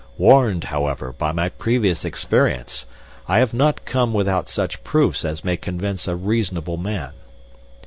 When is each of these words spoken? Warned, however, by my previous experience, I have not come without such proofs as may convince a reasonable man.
Warned, 0.17 0.63
however, 0.63 1.11
by 1.11 1.31
my 1.31 1.49
previous 1.49 2.03
experience, 2.03 2.87
I 3.27 3.37
have 3.37 3.53
not 3.53 3.85
come 3.85 4.15
without 4.15 4.49
such 4.49 4.83
proofs 4.83 5.23
as 5.23 5.43
may 5.43 5.57
convince 5.57 6.07
a 6.07 6.15
reasonable 6.15 6.77
man. 6.77 7.11